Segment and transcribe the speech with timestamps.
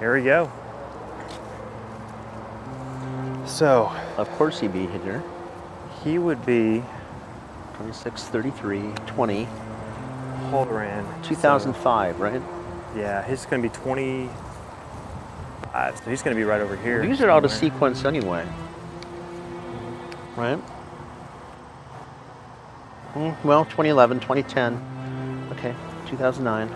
[0.00, 0.50] we go.
[3.46, 5.22] So, Of course he'd be here.
[6.04, 6.82] he would be
[7.76, 9.48] 26, 33, 20,
[10.50, 11.06] Halloran.
[11.22, 12.42] 2005, right?
[12.96, 14.28] Yeah, he's going to be 20.
[15.72, 17.06] Uh, so he's going to be right over here.
[17.06, 18.46] These are out of sequence anyway.
[20.36, 20.58] Right?
[23.14, 25.48] Mm, well, 2011, 2010.
[25.52, 25.74] Okay,
[26.06, 26.68] 2009.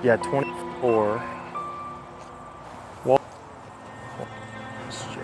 [0.00, 1.20] Yeah, 24.
[3.04, 3.20] Well,
[4.90, 5.18] shit.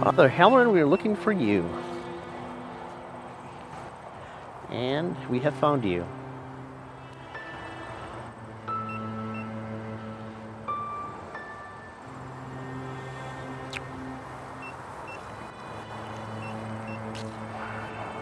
[0.00, 1.68] Father Halloran, we are looking for you.
[4.70, 6.06] And we have found you.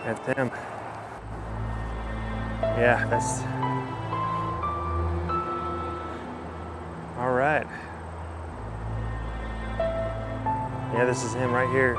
[0.06, 0.52] That's him.
[2.62, 3.40] Yeah, that's.
[7.18, 7.66] All right.
[10.94, 11.96] Yeah, this is him right here.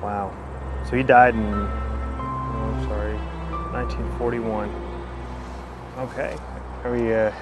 [0.00, 0.32] Wow.
[0.88, 3.16] So he died in, oh, I'm sorry,
[3.72, 4.70] 1941.
[5.98, 6.36] Okay.
[6.84, 7.32] Are we, uh,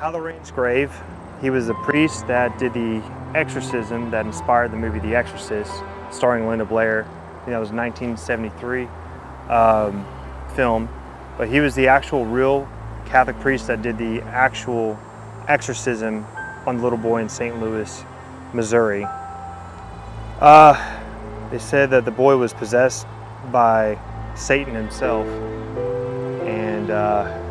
[0.00, 0.90] Halloran's grave.
[1.42, 3.02] He was a priest that did the
[3.34, 5.72] exorcism that inspired the movie The Exorcist,
[6.10, 7.04] starring Linda Blair.
[7.04, 8.88] I think that was 1973
[9.50, 10.06] um,
[10.56, 10.88] film.
[11.36, 12.66] But he was the actual real
[13.06, 14.98] Catholic priest that did the actual
[15.48, 16.26] exorcism
[16.66, 17.60] on the little boy in St.
[17.60, 18.04] Louis,
[18.54, 19.04] Missouri.
[20.40, 20.98] Uh,
[21.50, 23.06] they said that the boy was possessed
[23.52, 23.98] by
[24.34, 25.26] Satan himself.
[26.46, 27.49] And uh,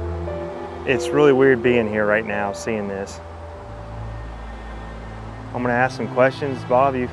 [0.89, 3.19] it's really weird being here right now, seeing this.
[5.53, 6.63] I'm gonna ask some questions.
[6.63, 7.07] Bob, you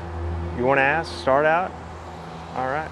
[0.56, 1.70] you wanna ask, start out?
[2.54, 2.90] All right.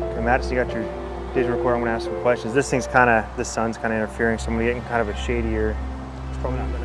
[0.00, 0.84] Okay, Mattis, you got your
[1.34, 1.76] digital recorder.
[1.76, 2.54] I'm gonna ask some questions.
[2.54, 5.76] This thing's kinda, the sun's kinda interfering, so I'm getting kind of a shadier.
[6.30, 6.84] It's probably not gonna.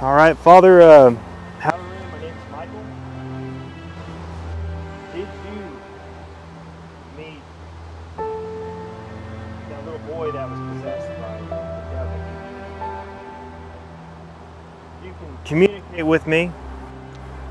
[0.00, 1.14] All right, Father, uh,
[1.58, 2.84] how my name is Michael.
[5.14, 5.26] Did you
[7.16, 7.40] meet
[8.16, 11.46] that little boy that was possessed by the
[11.94, 12.18] devil.
[15.04, 16.50] You can communicate with me.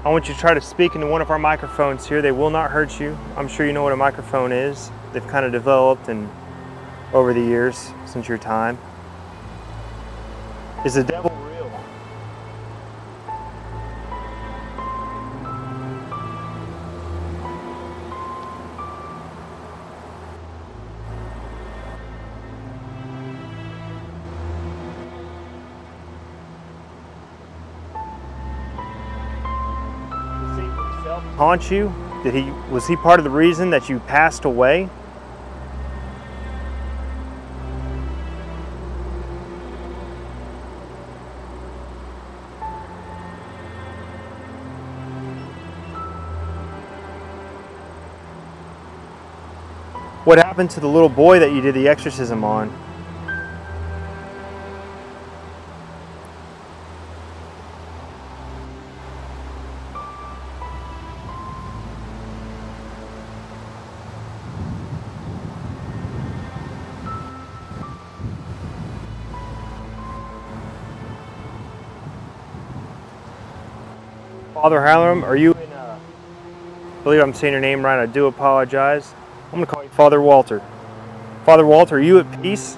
[0.03, 2.21] I want you to try to speak into one of our microphones here.
[2.21, 3.17] They will not hurt you.
[3.35, 4.91] I'm sure you know what a microphone is.
[5.13, 6.29] They've kind of developed and
[7.11, 8.77] over the years since your time.
[10.85, 11.31] Is the devil
[31.05, 31.93] haunt you?
[32.23, 34.89] Did he was he part of the reason that you passed away?
[50.25, 52.75] What happened to the little boy that you did the exorcism on?
[74.65, 75.99] Father Hallam, are you in, uh,
[76.99, 79.13] I believe I'm saying your name right, I do apologize.
[79.53, 80.59] I'm gonna call you Father Walter.
[81.45, 82.75] Father Walter, are you at peace?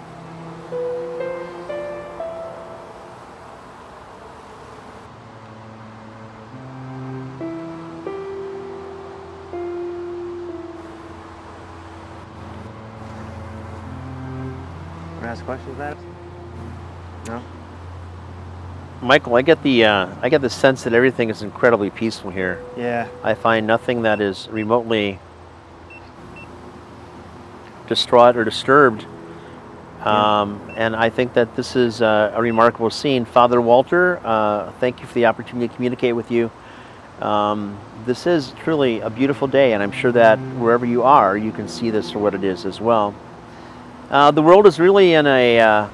[15.22, 15.96] Ask questions, Matt?
[17.28, 17.42] No?
[19.02, 22.64] Michael, I get the uh, I get the sense that everything is incredibly peaceful here.
[22.76, 23.08] Yeah.
[23.24, 25.20] I find nothing that is remotely
[27.88, 29.06] distraught or disturbed.
[30.02, 33.26] Um, and I think that this is uh, a remarkable scene.
[33.26, 36.50] Father Walter, uh, thank you for the opportunity to communicate with you.
[37.20, 41.52] Um, this is truly a beautiful day, and I'm sure that wherever you are, you
[41.52, 43.14] can see this for what it is as well.
[44.10, 45.90] Uh, the world is really in a uh,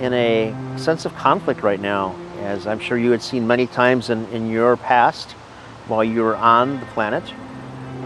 [0.00, 4.08] in a sense of conflict right now, as I'm sure you had seen many times
[4.08, 5.32] in, in your past
[5.88, 7.22] while you were on the planet.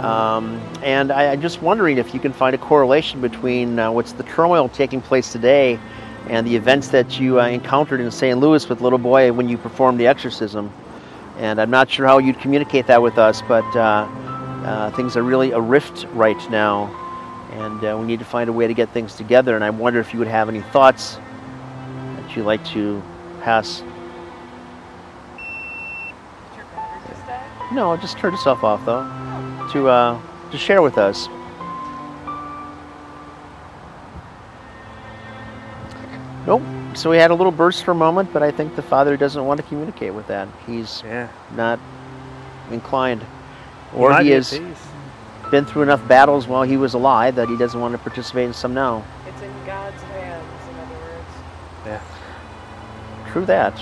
[0.01, 4.13] Um, and I, am just wondering if you can find a correlation between uh, what's
[4.13, 5.79] the turmoil taking place today
[6.29, 8.39] and the events that you uh, encountered in St.
[8.39, 10.73] Louis with little boy when you performed the exorcism.
[11.39, 14.09] And I'm not sure how you'd communicate that with us, but uh,
[14.65, 16.91] uh things are really a rift right now.
[17.53, 19.55] And uh, we need to find a way to get things together.
[19.55, 21.19] And I wonder if you would have any thoughts
[22.35, 23.03] that you'd like to
[23.43, 23.83] pass.
[27.73, 29.03] No, just turn yourself off though
[29.73, 30.21] to, uh,
[30.51, 31.29] to share with us.
[36.47, 36.63] Nope.
[36.95, 39.45] So we had a little burst for a moment, but I think the father doesn't
[39.45, 40.47] want to communicate with that.
[40.67, 41.29] He's yeah.
[41.57, 41.81] not
[42.71, 43.25] inclined.
[43.95, 44.61] Or he, he has
[45.51, 48.53] been through enough battles while he was alive that he doesn't want to participate in
[48.53, 49.05] some now.
[49.27, 51.27] It's in God's hands, in other words.
[51.87, 52.14] Yeah.
[53.35, 53.75] True that.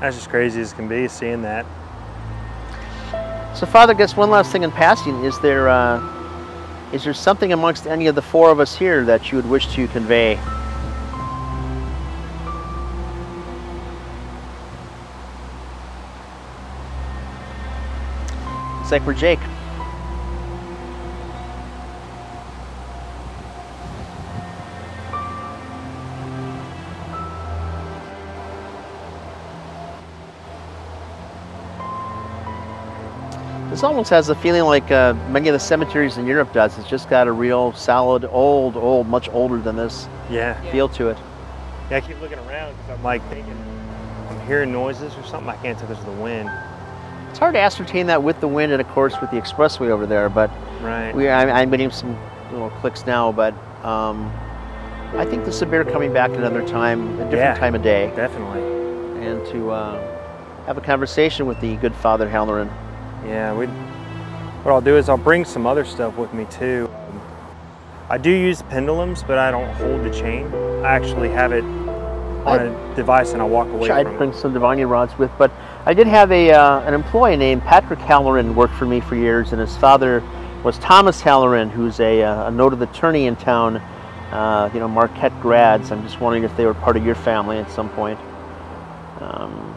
[0.00, 1.64] That's just crazy as can be, seeing that.
[3.54, 6.02] So, Father, I guess one last thing in passing is there uh,
[6.92, 9.72] is there something amongst any of the four of us here that you would wish
[9.76, 10.40] to convey?
[18.80, 19.38] It's like we're Jake.
[33.70, 36.76] This almost has a feeling like uh, many of the cemeteries in Europe does.
[36.76, 40.60] It's just got a real solid, old, old, much older than this yeah.
[40.72, 41.18] feel to it.
[41.88, 43.56] Yeah, I keep looking around because I'm like thinking,
[44.28, 45.48] I'm hearing noises or something.
[45.48, 46.50] I can't tell because of the wind.
[47.30, 50.04] It's hard to ascertain that with the wind and of course with the expressway over
[50.04, 50.50] there, but
[50.80, 51.14] right.
[51.14, 52.18] we, I, I'm getting some
[52.50, 54.32] little clicks now, but um,
[55.14, 57.82] I think this is a beer coming back another time, a different yeah, time of
[57.82, 58.12] day.
[58.16, 58.62] Definitely.
[59.24, 62.68] And to uh, have a conversation with the good Father Halloran.
[63.26, 63.66] Yeah, we.
[63.66, 66.90] What I'll do is I'll bring some other stuff with me too.
[68.10, 70.52] I do use pendulums, but I don't hold the chain.
[70.84, 74.86] I actually have it on a device and I walk away I'd bring some divining
[74.86, 75.50] rods with, but
[75.84, 79.52] I did have a uh, an employee named Patrick Halloran worked for me for years,
[79.52, 80.22] and his father
[80.64, 83.76] was Thomas Halloran, who's a, uh, a noted attorney in town.
[84.30, 85.90] Uh, you know, Marquette grads.
[85.90, 88.18] I'm just wondering if they were part of your family at some point.
[89.20, 89.74] Um,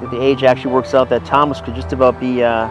[0.00, 2.68] the age actually works out that Thomas could just about be uh,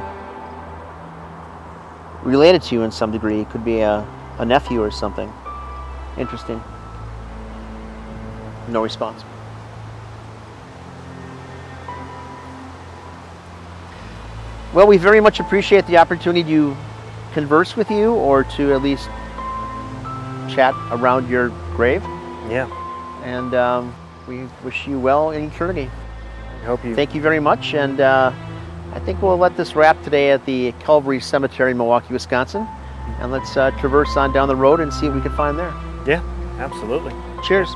[2.23, 3.39] related to you in some degree.
[3.39, 4.05] He could be a,
[4.39, 5.31] a nephew or something.
[6.17, 6.61] Interesting.
[8.69, 9.23] No response.
[14.73, 16.75] Well, we very much appreciate the opportunity to
[17.33, 19.07] converse with you or to at least
[20.53, 22.01] chat around your grave.
[22.49, 22.69] Yeah.
[23.23, 23.95] And um,
[24.27, 25.89] we wish you well in eternity.
[26.65, 26.95] Hope you.
[26.95, 28.31] Thank you very much, and uh,
[28.93, 32.67] I think we'll let this wrap today at the Calvary Cemetery in Milwaukee, Wisconsin,
[33.19, 35.73] and let's uh, traverse on down the road and see what we can find there.
[36.07, 36.21] Yeah,
[36.59, 37.13] absolutely.
[37.43, 37.69] Cheers.